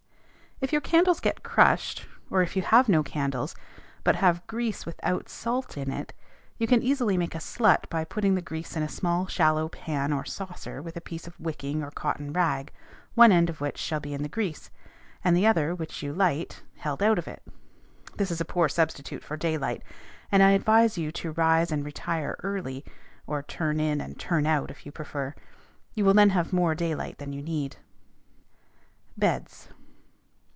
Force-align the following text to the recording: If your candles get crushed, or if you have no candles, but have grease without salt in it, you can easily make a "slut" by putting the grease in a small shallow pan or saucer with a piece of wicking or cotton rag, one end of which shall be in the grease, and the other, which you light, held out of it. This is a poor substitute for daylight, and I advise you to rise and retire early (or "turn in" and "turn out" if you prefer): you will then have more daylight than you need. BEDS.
If 0.63 0.71
your 0.71 0.81
candles 0.81 1.19
get 1.19 1.41
crushed, 1.41 2.05
or 2.29 2.43
if 2.43 2.55
you 2.55 2.61
have 2.61 2.87
no 2.87 3.01
candles, 3.01 3.55
but 4.03 4.17
have 4.17 4.45
grease 4.45 4.85
without 4.85 5.27
salt 5.27 5.75
in 5.75 5.91
it, 5.91 6.13
you 6.59 6.67
can 6.67 6.83
easily 6.83 7.17
make 7.17 7.33
a 7.33 7.39
"slut" 7.39 7.89
by 7.89 8.03
putting 8.05 8.35
the 8.35 8.43
grease 8.43 8.75
in 8.77 8.83
a 8.83 8.87
small 8.87 9.25
shallow 9.25 9.69
pan 9.69 10.13
or 10.13 10.23
saucer 10.23 10.79
with 10.79 10.95
a 10.95 11.01
piece 11.01 11.25
of 11.25 11.39
wicking 11.39 11.81
or 11.81 11.89
cotton 11.89 12.31
rag, 12.31 12.71
one 13.15 13.31
end 13.31 13.49
of 13.49 13.59
which 13.59 13.79
shall 13.79 13.99
be 13.99 14.13
in 14.13 14.21
the 14.21 14.29
grease, 14.29 14.69
and 15.23 15.35
the 15.35 15.47
other, 15.47 15.73
which 15.73 16.03
you 16.03 16.13
light, 16.13 16.61
held 16.77 17.01
out 17.01 17.17
of 17.17 17.27
it. 17.27 17.41
This 18.17 18.29
is 18.29 18.39
a 18.39 18.45
poor 18.45 18.69
substitute 18.69 19.23
for 19.23 19.35
daylight, 19.35 19.81
and 20.31 20.43
I 20.43 20.51
advise 20.51 20.95
you 20.95 21.11
to 21.13 21.31
rise 21.31 21.71
and 21.71 21.83
retire 21.83 22.37
early 22.43 22.85
(or 23.25 23.41
"turn 23.41 23.79
in" 23.79 23.99
and 23.99 24.19
"turn 24.19 24.45
out" 24.45 24.69
if 24.69 24.85
you 24.85 24.91
prefer): 24.91 25.33
you 25.95 26.05
will 26.05 26.13
then 26.13 26.29
have 26.29 26.53
more 26.53 26.75
daylight 26.75 27.17
than 27.17 27.33
you 27.33 27.41
need. 27.41 27.77
BEDS. 29.17 29.69